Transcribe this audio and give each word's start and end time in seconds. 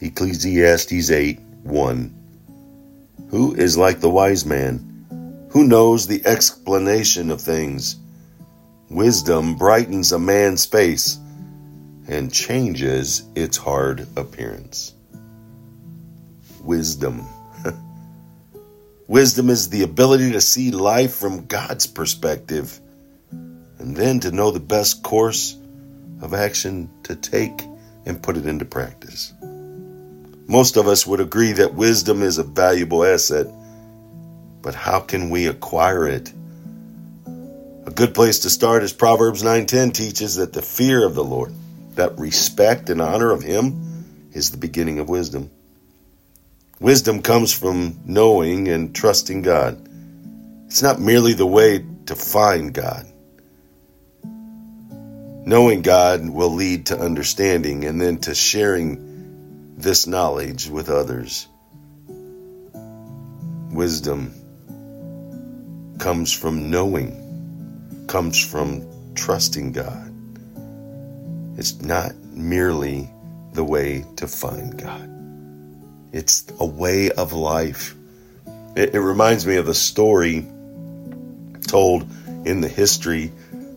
Ecclesiastes 0.00 1.10
8 1.10 1.40
1. 1.62 2.14
Who 3.30 3.54
is 3.54 3.78
like 3.78 4.00
the 4.00 4.10
wise 4.10 4.44
man? 4.44 5.48
Who 5.50 5.66
knows 5.66 6.06
the 6.06 6.24
explanation 6.26 7.30
of 7.30 7.40
things? 7.40 7.96
Wisdom 8.90 9.56
brightens 9.56 10.12
a 10.12 10.18
man's 10.18 10.66
face 10.66 11.18
and 12.08 12.30
changes 12.30 13.24
its 13.34 13.56
hard 13.56 14.06
appearance. 14.16 14.92
Wisdom. 16.60 17.24
Wisdom 19.08 19.48
is 19.48 19.70
the 19.70 19.82
ability 19.82 20.32
to 20.32 20.42
see 20.42 20.72
life 20.72 21.14
from 21.14 21.46
God's 21.46 21.86
perspective 21.86 22.80
and 23.30 23.96
then 23.96 24.20
to 24.20 24.30
know 24.30 24.50
the 24.50 24.60
best 24.60 25.02
course 25.02 25.56
of 26.20 26.34
action 26.34 26.90
to 27.04 27.16
take 27.16 27.62
and 28.04 28.22
put 28.22 28.36
it 28.36 28.44
into 28.44 28.66
practice. 28.66 29.32
Most 30.48 30.76
of 30.76 30.86
us 30.86 31.06
would 31.06 31.20
agree 31.20 31.52
that 31.52 31.74
wisdom 31.74 32.22
is 32.22 32.38
a 32.38 32.44
valuable 32.44 33.04
asset, 33.04 33.48
but 34.62 34.74
how 34.74 35.00
can 35.00 35.30
we 35.30 35.46
acquire 35.46 36.06
it? 36.06 36.32
A 37.86 37.90
good 37.90 38.14
place 38.14 38.40
to 38.40 38.50
start 38.50 38.84
is 38.84 38.92
Proverbs 38.92 39.42
9:10 39.42 39.92
teaches 39.92 40.36
that 40.36 40.52
the 40.52 40.62
fear 40.62 41.04
of 41.04 41.14
the 41.14 41.24
Lord, 41.24 41.52
that 41.96 42.18
respect 42.18 42.90
and 42.90 43.00
honor 43.00 43.32
of 43.32 43.42
him 43.42 44.04
is 44.32 44.50
the 44.50 44.56
beginning 44.56 45.00
of 45.00 45.08
wisdom. 45.08 45.50
Wisdom 46.78 47.22
comes 47.22 47.52
from 47.52 47.98
knowing 48.04 48.68
and 48.68 48.94
trusting 48.94 49.42
God. 49.42 49.88
It's 50.66 50.82
not 50.82 51.00
merely 51.00 51.32
the 51.32 51.46
way 51.46 51.84
to 52.06 52.14
find 52.14 52.72
God. 52.72 53.06
Knowing 55.44 55.82
God 55.82 56.28
will 56.28 56.50
lead 56.50 56.86
to 56.86 56.98
understanding 56.98 57.84
and 57.84 58.00
then 58.00 58.18
to 58.18 58.34
sharing 58.34 59.15
this 59.76 60.06
knowledge 60.06 60.68
with 60.68 60.88
others. 60.88 61.48
Wisdom 63.70 64.32
comes 65.98 66.32
from 66.32 66.70
knowing, 66.70 68.04
comes 68.08 68.42
from 68.42 68.86
trusting 69.14 69.72
God. 69.72 70.12
It's 71.58 71.80
not 71.82 72.14
merely 72.32 73.10
the 73.52 73.64
way 73.64 74.04
to 74.16 74.26
find 74.26 74.78
God, 74.78 75.10
it's 76.12 76.46
a 76.58 76.66
way 76.66 77.10
of 77.10 77.32
life. 77.32 77.94
It, 78.76 78.94
it 78.94 79.00
reminds 79.00 79.46
me 79.46 79.56
of 79.56 79.66
the 79.66 79.74
story 79.74 80.46
told 81.66 82.02
in 82.46 82.60
the 82.60 82.68
history 82.68 83.32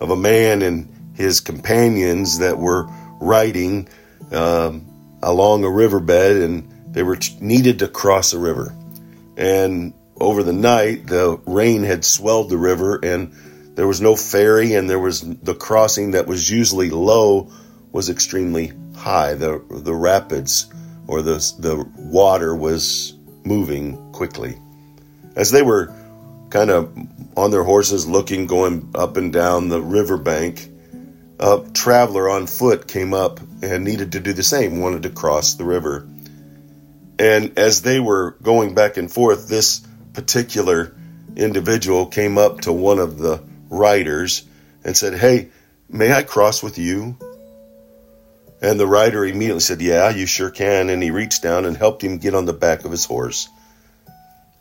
of 0.00 0.10
a 0.10 0.16
man 0.16 0.62
and 0.62 0.88
his 1.14 1.40
companions 1.40 2.38
that 2.38 2.58
were 2.58 2.86
writing. 3.20 3.88
um, 4.32 4.86
along 5.24 5.64
a 5.64 5.70
riverbed 5.70 6.36
and 6.42 6.70
they 6.94 7.02
were 7.02 7.18
needed 7.40 7.80
to 7.80 7.88
cross 7.88 8.32
a 8.32 8.38
river. 8.38 8.74
And 9.36 9.94
over 10.16 10.42
the 10.42 10.52
night, 10.52 11.06
the 11.06 11.40
rain 11.46 11.82
had 11.82 12.04
swelled 12.04 12.50
the 12.50 12.58
river 12.58 13.00
and 13.02 13.32
there 13.74 13.88
was 13.88 14.00
no 14.00 14.14
ferry 14.14 14.74
and 14.74 14.88
there 14.88 15.00
was 15.00 15.20
the 15.20 15.54
crossing 15.54 16.12
that 16.12 16.28
was 16.28 16.48
usually 16.48 16.90
low 16.90 17.50
was 17.90 18.08
extremely 18.08 18.72
high. 18.94 19.34
The, 19.34 19.62
the 19.68 19.94
rapids 19.94 20.72
or 21.06 21.22
the, 21.22 21.36
the 21.58 21.88
water 21.96 22.54
was 22.54 23.14
moving 23.44 24.12
quickly. 24.12 24.56
As 25.34 25.50
they 25.50 25.62
were 25.62 25.92
kind 26.50 26.70
of 26.70 26.96
on 27.36 27.50
their 27.50 27.64
horses 27.64 28.06
looking, 28.06 28.46
going 28.46 28.90
up 28.94 29.16
and 29.16 29.32
down 29.32 29.68
the 29.68 29.82
riverbank, 29.82 30.70
a 31.44 31.62
traveler 31.74 32.30
on 32.30 32.46
foot 32.46 32.88
came 32.88 33.12
up 33.12 33.38
and 33.60 33.84
needed 33.84 34.12
to 34.12 34.20
do 34.20 34.32
the 34.32 34.42
same, 34.42 34.80
wanted 34.80 35.02
to 35.02 35.10
cross 35.10 35.54
the 35.54 35.64
river. 35.64 36.08
And 37.18 37.58
as 37.58 37.82
they 37.82 38.00
were 38.00 38.30
going 38.42 38.74
back 38.74 38.96
and 38.96 39.12
forth, 39.12 39.46
this 39.46 39.86
particular 40.14 40.96
individual 41.36 42.06
came 42.06 42.38
up 42.38 42.62
to 42.62 42.72
one 42.72 42.98
of 42.98 43.18
the 43.18 43.42
riders 43.68 44.46
and 44.84 44.96
said, 44.96 45.18
Hey, 45.18 45.50
may 45.86 46.14
I 46.14 46.22
cross 46.22 46.62
with 46.62 46.78
you? 46.78 47.18
And 48.62 48.80
the 48.80 48.86
rider 48.86 49.26
immediately 49.26 49.60
said, 49.60 49.82
Yeah, 49.82 50.08
you 50.08 50.24
sure 50.24 50.50
can. 50.50 50.88
And 50.88 51.02
he 51.02 51.10
reached 51.10 51.42
down 51.42 51.66
and 51.66 51.76
helped 51.76 52.02
him 52.02 52.16
get 52.16 52.34
on 52.34 52.46
the 52.46 52.54
back 52.54 52.86
of 52.86 52.90
his 52.90 53.04
horse. 53.04 53.50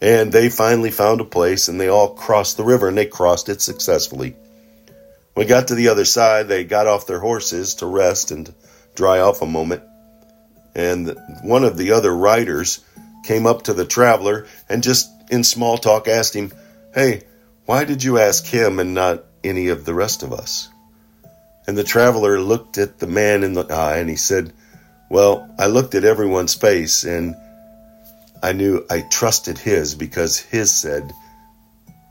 And 0.02 0.34
they 0.34 0.50
finally 0.50 0.92
found 0.92 1.22
a 1.22 1.26
place 1.26 1.70
and 1.70 1.80
they 1.80 1.88
all 1.88 2.14
crossed 2.14 2.58
the 2.58 2.66
river 2.66 2.90
and 2.90 2.98
they 2.98 3.06
crossed 3.06 3.48
it 3.48 3.62
successfully. 3.62 4.36
We 5.36 5.46
got 5.46 5.70
to 5.70 5.76
the 5.76 5.90
other 5.90 6.06
side, 6.06 6.48
they 6.48 6.64
got 6.64 6.88
off 6.88 7.08
their 7.08 7.20
horses 7.20 7.76
to 7.76 7.88
rest 7.88 8.32
and 8.32 8.54
dry 8.96 9.20
off 9.20 9.42
a 9.42 9.48
moment. 9.48 9.84
And 10.76 11.16
one 11.44 11.64
of 11.64 11.78
the 11.78 11.92
other 11.92 12.16
riders 12.16 12.84
came 13.24 13.48
up 13.48 13.64
to 13.64 13.74
the 13.74 13.86
traveler 13.86 14.46
and 14.70 14.84
just 14.84 15.10
in 15.32 15.44
small 15.44 15.78
talk 15.78 16.08
asked 16.08 16.36
him, 16.36 16.52
Hey, 16.94 17.24
why 17.66 17.86
did 17.86 18.04
you 18.04 18.20
ask 18.20 18.46
him 18.46 18.80
and 18.80 18.94
not 18.94 19.24
any 19.44 19.70
of 19.70 19.86
the 19.86 19.94
rest 19.94 20.22
of 20.22 20.34
us? 20.34 20.70
And 21.66 21.78
the 21.78 21.84
traveler 21.84 22.40
looked 22.40 22.78
at 22.78 23.00
the 23.00 23.08
man 23.08 23.44
in 23.44 23.54
the 23.54 23.66
eye 23.66 23.98
and 23.98 24.10
he 24.10 24.18
said, 24.18 24.54
Well, 25.10 25.50
I 25.58 25.68
looked 25.68 25.96
at 25.96 26.04
everyone's 26.04 26.54
face 26.54 27.04
and 27.04 27.36
I 28.44 28.52
knew 28.52 28.86
I 28.90 29.02
trusted 29.02 29.58
his 29.58 29.96
because 29.96 30.38
his 30.38 30.76
said 30.76 31.12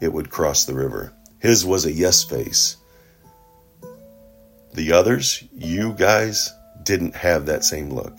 it 0.00 0.12
would 0.12 0.30
cross 0.30 0.64
the 0.64 0.74
river. 0.74 1.12
His 1.38 1.64
was 1.64 1.84
a 1.84 1.92
yes 1.92 2.24
face. 2.24 2.76
The 4.74 4.92
others, 4.92 5.44
you 5.52 5.92
guys, 5.92 6.52
didn't 6.82 7.14
have 7.14 7.46
that 7.46 7.64
same 7.64 7.90
look. 7.90 8.16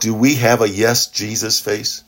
Do 0.00 0.14
we 0.14 0.34
have 0.36 0.60
a 0.60 0.68
yes, 0.68 1.06
Jesus 1.06 1.60
face? 1.60 2.04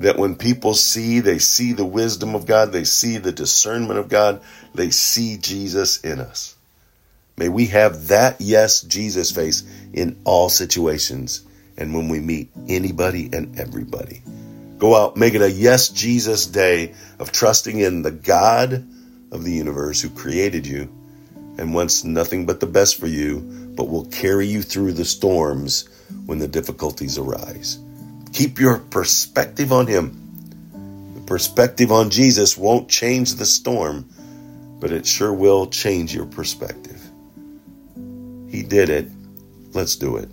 That 0.00 0.18
when 0.18 0.36
people 0.36 0.74
see, 0.74 1.20
they 1.20 1.38
see 1.38 1.72
the 1.72 1.84
wisdom 1.84 2.34
of 2.34 2.46
God, 2.46 2.72
they 2.72 2.84
see 2.84 3.18
the 3.18 3.32
discernment 3.32 3.98
of 3.98 4.08
God, 4.08 4.42
they 4.74 4.90
see 4.90 5.38
Jesus 5.38 6.00
in 6.00 6.20
us. 6.20 6.56
May 7.36 7.48
we 7.48 7.66
have 7.66 8.08
that 8.08 8.40
yes, 8.40 8.82
Jesus 8.82 9.30
face 9.30 9.62
in 9.92 10.20
all 10.24 10.50
situations 10.50 11.42
and 11.78 11.94
when 11.94 12.10
we 12.10 12.20
meet 12.20 12.50
anybody 12.68 13.30
and 13.32 13.58
everybody. 13.58 14.22
Go 14.78 14.94
out, 14.94 15.16
make 15.16 15.34
it 15.34 15.42
a 15.42 15.50
yes, 15.50 15.88
Jesus 15.88 16.46
day 16.46 16.94
of 17.18 17.32
trusting 17.32 17.78
in 17.78 18.02
the 18.02 18.10
God 18.10 18.86
of 19.32 19.44
the 19.44 19.52
universe 19.52 20.02
who 20.02 20.10
created 20.10 20.66
you 20.66 20.90
and 21.60 21.74
wants 21.74 22.04
nothing 22.04 22.46
but 22.46 22.58
the 22.58 22.66
best 22.66 22.98
for 22.98 23.06
you, 23.06 23.40
but 23.76 23.88
will 23.88 24.06
carry 24.06 24.46
you 24.46 24.62
through 24.62 24.94
the 24.94 25.04
storms 25.04 25.88
when 26.24 26.38
the 26.38 26.48
difficulties 26.48 27.18
arise. 27.18 27.78
Keep 28.32 28.58
your 28.58 28.78
perspective 28.78 29.70
on 29.70 29.86
Him. 29.86 30.16
The 31.14 31.20
perspective 31.20 31.92
on 31.92 32.08
Jesus 32.08 32.56
won't 32.56 32.88
change 32.88 33.34
the 33.34 33.44
storm, 33.44 34.08
but 34.80 34.90
it 34.90 35.06
sure 35.06 35.32
will 35.32 35.66
change 35.66 36.14
your 36.14 36.26
perspective. 36.26 37.00
He 38.48 38.62
did 38.62 38.88
it. 38.88 39.08
Let's 39.74 39.96
do 39.96 40.16
it. 40.16 40.28